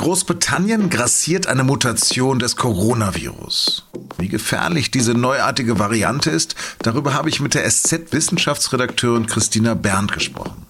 [0.00, 3.84] Großbritannien grassiert eine Mutation des Coronavirus.
[4.16, 10.64] Wie gefährlich diese neuartige Variante ist, darüber habe ich mit der SZ-Wissenschaftsredakteurin Christina Berndt gesprochen.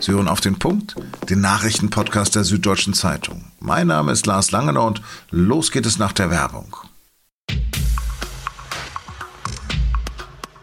[0.00, 0.96] Sie hören auf den Punkt,
[1.30, 3.46] den Nachrichtenpodcast der Süddeutschen Zeitung.
[3.58, 5.00] Mein Name ist Lars Langener und
[5.30, 6.76] los geht es nach der Werbung.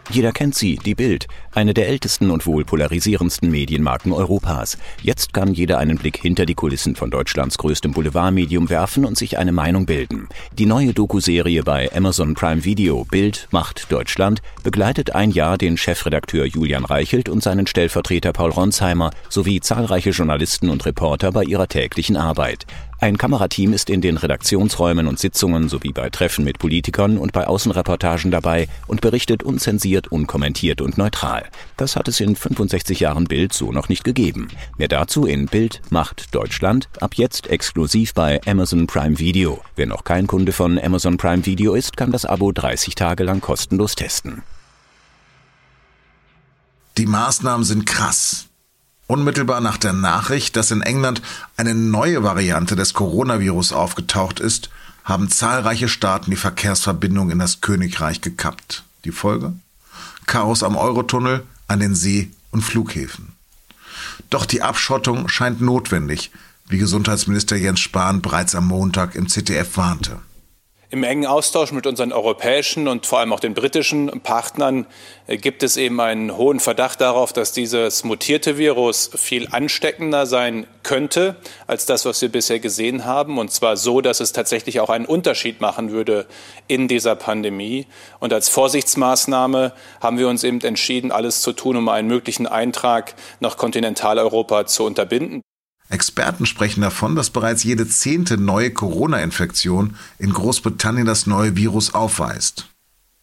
[0.08, 4.78] Jeder kennt sie, die Bild, eine der ältesten und wohl polarisierendsten Medienmarken Europas.
[5.02, 9.36] Jetzt kann jeder einen Blick hinter die Kulissen von Deutschlands größtem Boulevardmedium werfen und sich
[9.36, 10.28] eine Meinung bilden.
[10.56, 16.46] Die neue Doku-Serie bei Amazon Prime Video Bild macht Deutschland begleitet ein Jahr den Chefredakteur
[16.46, 22.16] Julian Reichelt und seinen Stellvertreter Paul Ronsheimer sowie zahlreiche Journalisten und Reporter bei ihrer täglichen
[22.16, 22.64] Arbeit.
[22.98, 27.46] Ein Kamerateam ist in den Redaktionsräumen und Sitzungen sowie bei Treffen mit Politikern und bei
[27.46, 31.44] Außenreportagen dabei und berichtet unzensiert, unkommentiert und neutral.
[31.76, 34.48] Das hat es in 65 Jahren Bild so noch nicht gegeben.
[34.78, 39.60] Mehr dazu in Bild macht Deutschland ab jetzt exklusiv bei Amazon Prime Video.
[39.76, 43.42] Wer noch kein Kunde von Amazon Prime Video ist, kann das Abo 30 Tage lang
[43.42, 44.42] kostenlos testen.
[46.96, 48.48] Die Maßnahmen sind krass.
[49.06, 51.22] Unmittelbar nach der Nachricht, dass in England
[51.56, 54.70] eine neue Variante des Coronavirus aufgetaucht ist,
[55.04, 58.82] haben zahlreiche Staaten die Verkehrsverbindung in das Königreich gekappt.
[59.04, 59.54] Die Folge?
[60.26, 63.28] Chaos am Eurotunnel, an den See- und Flughäfen.
[64.30, 66.32] Doch die Abschottung scheint notwendig,
[66.68, 70.18] wie Gesundheitsminister Jens Spahn bereits am Montag im ZDF warnte.
[70.88, 74.86] Im engen Austausch mit unseren europäischen und vor allem auch den britischen Partnern
[75.26, 80.68] äh, gibt es eben einen hohen Verdacht darauf, dass dieses mutierte Virus viel ansteckender sein
[80.84, 81.34] könnte
[81.66, 83.38] als das, was wir bisher gesehen haben.
[83.38, 86.26] Und zwar so, dass es tatsächlich auch einen Unterschied machen würde
[86.68, 87.88] in dieser Pandemie.
[88.20, 93.16] Und als Vorsichtsmaßnahme haben wir uns eben entschieden, alles zu tun, um einen möglichen Eintrag
[93.40, 95.42] nach Kontinentaleuropa zu unterbinden.
[95.88, 102.68] Experten sprechen davon, dass bereits jede zehnte neue Corona-Infektion in Großbritannien das neue Virus aufweist.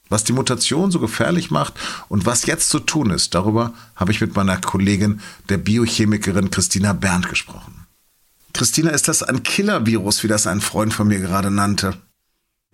[0.10, 1.74] Was die Mutation so gefährlich macht
[2.08, 6.94] und was jetzt zu tun ist, darüber habe ich mit meiner Kollegin, der Biochemikerin Christina
[6.94, 7.88] Berndt gesprochen.
[8.54, 11.98] Christina, ist das ein Killer-Virus, wie das ein Freund von mir gerade nannte?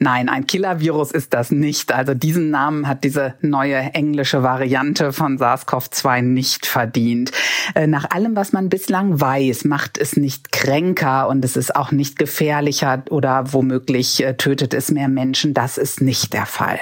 [0.02, 1.92] Nein, ein Killer-Virus ist das nicht.
[1.92, 7.32] Also diesen Namen hat diese neue englische Variante von SARS-CoV-2 nicht verdient.
[7.76, 11.92] Äh, nach allem, was man bislang weiß, macht es nicht kränker und es ist auch
[11.92, 15.54] nicht gefährlicher oder womöglich äh, tötet es mehr Menschen.
[15.54, 16.80] Das ist nicht der Fall.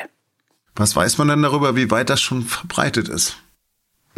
[0.76, 3.38] Was weiß man denn darüber, wie weit das schon verbreitet ist?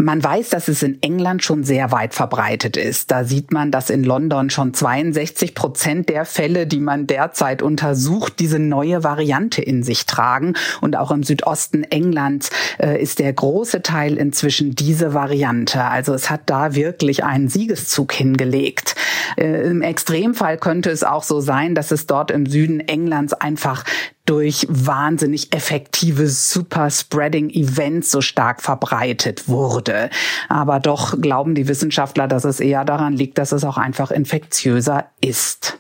[0.02, 3.12] Man weiß, dass es in England schon sehr weit verbreitet ist.
[3.12, 8.40] Da sieht man, dass in London schon 62 Prozent der Fälle, die man derzeit untersucht,
[8.40, 10.54] diese neue Variante in sich tragen.
[10.80, 12.50] Und auch im Südosten Englands
[12.80, 15.84] äh, ist der große Teil inzwischen diese Variante.
[15.84, 18.96] Also es hat da wirklich einen Siegeszug hingelegt.
[19.36, 23.84] Äh, Im Extremfall könnte es auch so sein, dass es dort im Süden Englands einfach
[24.29, 30.12] durch wahnsinnig effektive Super-Spreading-Events so stark verbreitet wurde.
[30.50, 35.09] Aber doch glauben die Wissenschaftler, dass es eher daran liegt, dass es auch einfach infektiöser
[35.19, 35.79] ist.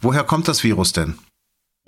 [0.00, 1.18] Woher kommt das Virus denn?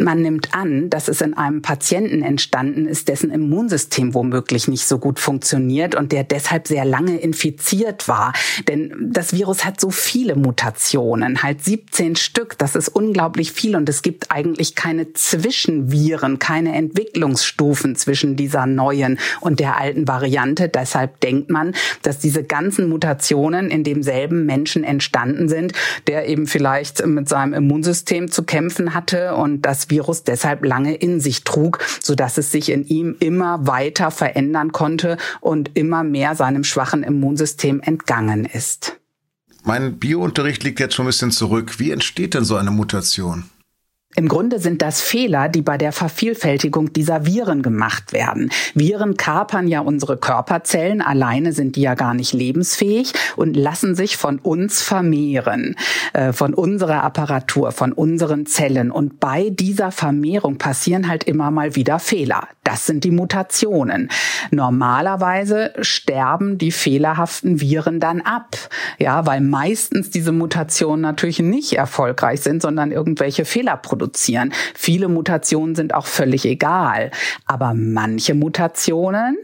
[0.01, 4.99] Man nimmt an, dass es in einem Patienten entstanden ist, dessen Immunsystem womöglich nicht so
[4.99, 8.33] gut funktioniert und der deshalb sehr lange infiziert war.
[8.69, 12.57] Denn das Virus hat so viele Mutationen, halt 17 Stück.
[12.59, 19.19] Das ist unglaublich viel und es gibt eigentlich keine Zwischenviren, keine Entwicklungsstufen zwischen dieser neuen
[19.41, 20.69] und der alten Variante.
[20.69, 25.73] Deshalb denkt man, dass diese ganzen Mutationen in demselben Menschen entstanden sind,
[26.07, 31.21] der eben vielleicht mit seinem Immunsystem zu kämpfen hatte und das Virus deshalb lange in
[31.21, 36.34] sich trug, so dass es sich in ihm immer weiter verändern konnte und immer mehr
[36.34, 38.99] seinem schwachen Immunsystem entgangen ist.
[39.65, 41.78] Mein Biounterricht liegt jetzt schon ein bisschen zurück.
[41.78, 43.44] Wie entsteht denn so eine Mutation?
[44.17, 48.51] Im Grunde sind das Fehler, die bei der Vervielfältigung dieser Viren gemacht werden.
[48.75, 54.17] Viren kapern ja unsere Körperzellen, alleine sind die ja gar nicht lebensfähig und lassen sich
[54.17, 55.77] von uns vermehren,
[56.15, 58.91] äh, von unserer Apparatur, von unseren Zellen.
[58.91, 62.49] Und bei dieser Vermehrung passieren halt immer mal wieder Fehler.
[62.65, 64.09] Das sind die Mutationen.
[64.50, 68.56] Normalerweise sterben die fehlerhaften Viren dann ab,
[68.99, 73.98] ja, weil meistens diese Mutationen natürlich nicht erfolgreich sind, sondern irgendwelche Fehler produzieren.
[74.75, 77.11] Viele Mutationen sind auch völlig egal.
[77.47, 79.37] Aber manche Mutationen,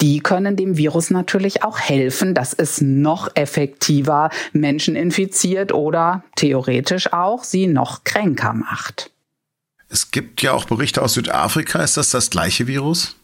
[0.00, 7.12] die können dem Virus natürlich auch helfen, dass es noch effektiver Menschen infiziert oder theoretisch
[7.12, 9.10] auch sie noch kränker macht.
[9.88, 11.82] Es gibt ja auch Berichte aus Südafrika.
[11.82, 13.17] Ist das das gleiche Virus?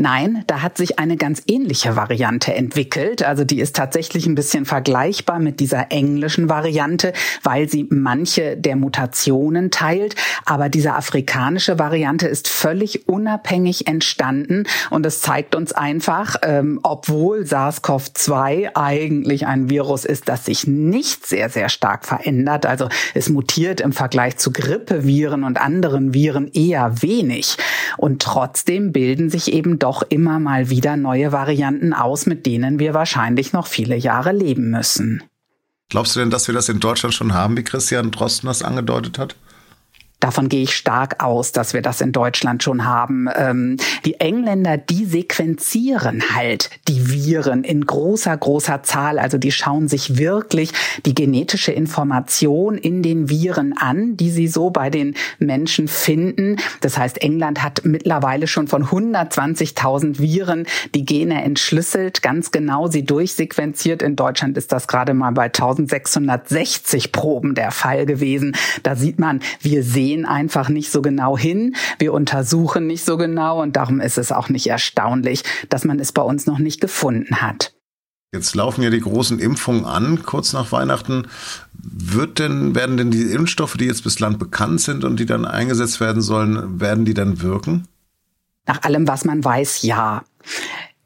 [0.00, 3.24] Nein, da hat sich eine ganz ähnliche Variante entwickelt.
[3.24, 7.12] Also die ist tatsächlich ein bisschen vergleichbar mit dieser englischen Variante,
[7.42, 10.14] weil sie manche der Mutationen teilt.
[10.44, 17.40] Aber diese afrikanische Variante ist völlig unabhängig entstanden und es zeigt uns einfach, ähm, obwohl
[17.40, 22.66] SARS-CoV-2 eigentlich ein Virus ist, das sich nicht sehr, sehr stark verändert.
[22.66, 27.56] Also es mutiert im Vergleich zu Grippeviren und anderen Viren eher wenig.
[27.96, 33.52] Und trotzdem bilden sich eben immer mal wieder neue Varianten aus, mit denen wir wahrscheinlich
[33.52, 35.22] noch viele Jahre leben müssen.
[35.88, 39.18] Glaubst du denn, dass wir das in Deutschland schon haben, wie Christian Drosten das angedeutet
[39.18, 39.36] hat?
[40.20, 43.28] Davon gehe ich stark aus, dass wir das in Deutschland schon haben.
[43.36, 49.20] Ähm, die Engländer, die sequenzieren halt die Viren in großer, großer Zahl.
[49.20, 50.72] Also die schauen sich wirklich
[51.06, 56.56] die genetische Information in den Viren an, die sie so bei den Menschen finden.
[56.80, 60.66] Das heißt, England hat mittlerweile schon von 120.000 Viren
[60.96, 64.02] die Gene entschlüsselt, ganz genau sie durchsequenziert.
[64.02, 68.56] In Deutschland ist das gerade mal bei 1660 Proben der Fall gewesen.
[68.82, 73.16] Da sieht man, wir sehen sehen einfach nicht so genau hin, wir untersuchen nicht so
[73.16, 76.80] genau und darum ist es auch nicht erstaunlich, dass man es bei uns noch nicht
[76.80, 77.74] gefunden hat.
[78.32, 81.28] Jetzt laufen ja die großen Impfungen an, kurz nach Weihnachten.
[81.72, 86.00] Wird denn, werden denn die Impfstoffe, die jetzt bislang bekannt sind und die dann eingesetzt
[86.00, 87.86] werden sollen, werden die dann wirken?
[88.66, 90.24] Nach allem, was man weiß, ja.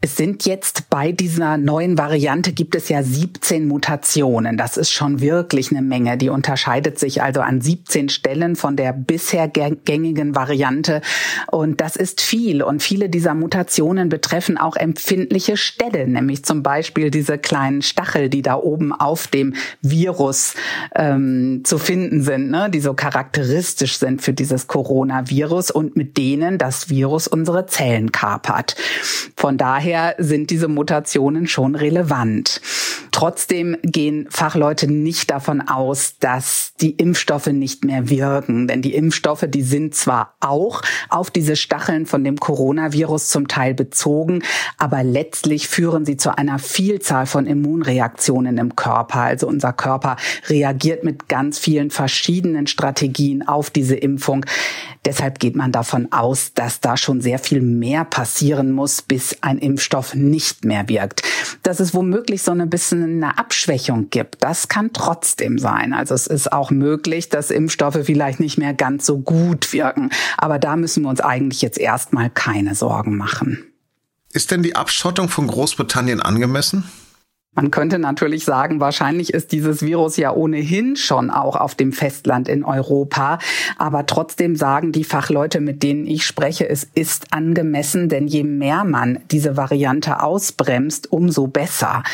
[0.04, 4.56] Es sind jetzt bei dieser neuen Variante gibt es ja 17 Mutationen.
[4.56, 6.18] Das ist schon wirklich eine Menge.
[6.18, 11.02] Die unterscheidet sich also an 17 Stellen von der bisher gängigen Variante.
[11.52, 12.64] Und das ist viel.
[12.64, 18.42] Und viele dieser Mutationen betreffen auch empfindliche Stellen, nämlich zum Beispiel diese kleinen Stachel, die
[18.42, 20.56] da oben auf dem Virus
[20.96, 22.68] ähm, zu finden sind, ne?
[22.70, 28.74] die so charakteristisch sind für dieses Coronavirus und mit denen das Virus unsere Zellen kapert.
[29.36, 32.60] Von daher daher sind diese Mutationen schon relevant.
[33.12, 38.66] Trotzdem gehen Fachleute nicht davon aus, dass die Impfstoffe nicht mehr wirken.
[38.66, 40.80] Denn die Impfstoffe, die sind zwar auch
[41.10, 44.42] auf diese Stacheln von dem Coronavirus zum Teil bezogen,
[44.78, 49.20] aber letztlich führen sie zu einer Vielzahl von Immunreaktionen im Körper.
[49.20, 50.16] Also unser Körper
[50.48, 54.46] reagiert mit ganz vielen verschiedenen Strategien auf diese Impfung.
[55.04, 59.58] Deshalb geht man davon aus, dass da schon sehr viel mehr passieren muss, bis ein
[59.58, 61.22] Impfstoff nicht mehr wirkt.
[61.62, 65.92] Dass es womöglich so ein bisschen eine Abschwächung gibt, das kann trotzdem sein.
[65.92, 70.10] Also es ist auch möglich, dass Impfstoffe vielleicht nicht mehr ganz so gut wirken.
[70.36, 73.64] Aber da müssen wir uns eigentlich jetzt erstmal keine Sorgen machen.
[74.32, 76.84] Ist denn die Abschottung von Großbritannien angemessen?
[77.54, 82.48] Man könnte natürlich sagen, wahrscheinlich ist dieses Virus ja ohnehin schon auch auf dem Festland
[82.48, 83.38] in Europa.
[83.76, 88.84] Aber trotzdem sagen die Fachleute, mit denen ich spreche, es ist angemessen, denn je mehr
[88.84, 92.04] man diese Variante ausbremst, umso besser.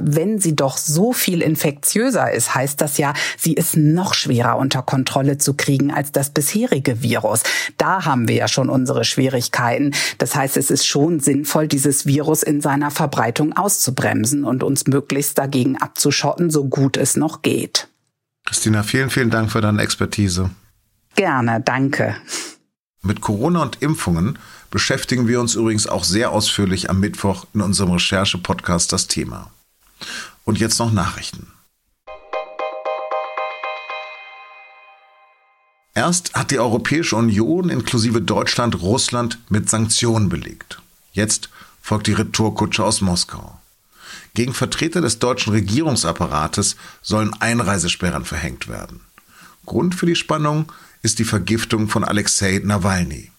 [0.00, 4.80] Wenn sie doch so viel infektiöser ist, heißt das ja, sie ist noch schwerer unter
[4.80, 7.42] Kontrolle zu kriegen als das bisherige Virus.
[7.76, 9.92] Da haben wir ja schon unsere Schwierigkeiten.
[10.16, 15.38] Das heißt, es ist schon sinnvoll, dieses Virus in seiner Verbreitung auszubremsen und uns möglichst
[15.38, 17.88] dagegen abzuschotten, so gut es noch geht.
[18.44, 20.50] Christina, vielen, vielen Dank für deine Expertise.
[21.16, 22.16] Gerne, danke.
[23.02, 24.38] Mit Corona und Impfungen
[24.70, 29.50] beschäftigen wir uns übrigens auch sehr ausführlich am Mittwoch in unserem Recherche-Podcast das Thema.
[30.44, 31.48] Und jetzt noch Nachrichten.
[35.94, 40.82] Erst hat die Europäische Union inklusive Deutschland Russland mit Sanktionen belegt.
[41.12, 41.48] Jetzt
[41.80, 43.58] folgt die Retourkutsche aus Moskau.
[44.36, 49.00] Gegen Vertreter des deutschen Regierungsapparates sollen Einreisesperren verhängt werden.
[49.64, 53.30] Grund für die Spannung ist die Vergiftung von Alexei Nawalny.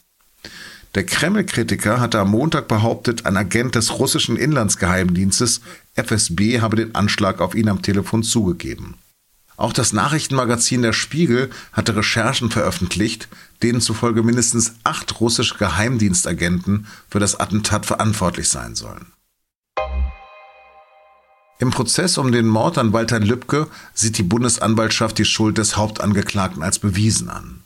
[0.95, 5.61] Der Kreml-Kritiker hatte am Montag behauptet, ein Agent des russischen Inlandsgeheimdienstes
[5.93, 8.95] FSB habe den Anschlag auf ihn am Telefon zugegeben.
[9.55, 13.27] Auch das Nachrichtenmagazin Der Spiegel hatte Recherchen veröffentlicht,
[13.61, 19.05] denen zufolge mindestens acht russische Geheimdienstagenten für das Attentat verantwortlich sein sollen.
[21.59, 26.61] Im Prozess um den Mord an Walter Lübcke sieht die Bundesanwaltschaft die Schuld des Hauptangeklagten
[26.61, 27.61] als bewiesen an.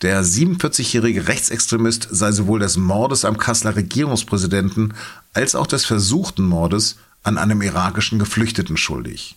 [0.00, 4.94] Der 47-jährige Rechtsextremist sei sowohl des Mordes am Kasseler Regierungspräsidenten
[5.34, 9.36] als auch des versuchten Mordes an einem irakischen Geflüchteten schuldig.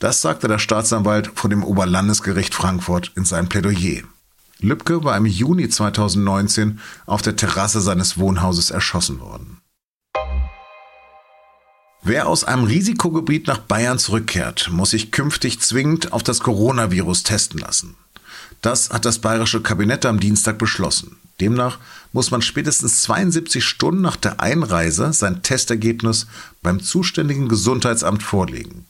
[0.00, 4.02] Das sagte der Staatsanwalt vor dem Oberlandesgericht Frankfurt in seinem Plädoyer.
[4.58, 9.61] Lübcke war im Juni 2019 auf der Terrasse seines Wohnhauses erschossen worden.
[12.04, 17.60] Wer aus einem Risikogebiet nach Bayern zurückkehrt, muss sich künftig zwingend auf das Coronavirus testen
[17.60, 17.94] lassen.
[18.60, 21.16] Das hat das bayerische Kabinett am Dienstag beschlossen.
[21.40, 21.78] Demnach
[22.12, 26.26] muss man spätestens 72 Stunden nach der Einreise sein Testergebnis
[26.60, 28.84] beim zuständigen Gesundheitsamt vorlegen.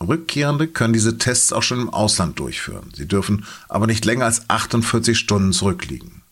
[0.00, 2.90] Rückkehrende können diese Tests auch schon im Ausland durchführen.
[2.96, 6.23] Sie dürfen aber nicht länger als 48 Stunden zurückliegen.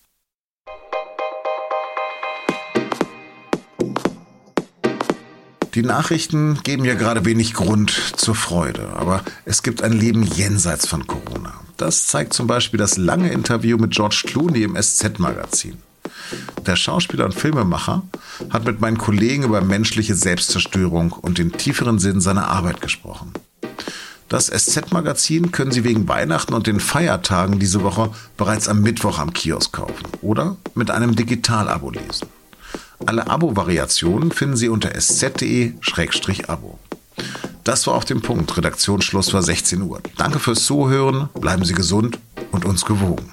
[5.74, 10.86] Die Nachrichten geben ja gerade wenig Grund zur Freude, aber es gibt ein Leben jenseits
[10.86, 11.54] von Corona.
[11.78, 15.78] Das zeigt zum Beispiel das lange Interview mit George Clooney im SZ-Magazin.
[16.66, 18.02] Der Schauspieler und Filmemacher
[18.50, 23.32] hat mit meinen Kollegen über menschliche Selbstzerstörung und den tieferen Sinn seiner Arbeit gesprochen.
[24.28, 29.32] Das SZ-Magazin können Sie wegen Weihnachten und den Feiertagen diese Woche bereits am Mittwoch am
[29.32, 32.28] Kiosk kaufen oder mit einem Digital-Abo lesen.
[33.06, 36.78] Alle Abo-Variationen finden Sie unter sz.de-abo.
[37.64, 38.56] Das war auf dem Punkt.
[38.56, 40.00] Redaktionsschluss war 16 Uhr.
[40.16, 42.18] Danke fürs Zuhören, bleiben Sie gesund
[42.50, 43.30] und uns gewogen.